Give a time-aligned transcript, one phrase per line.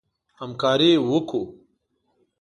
[0.39, 1.43] همکاري وکړو.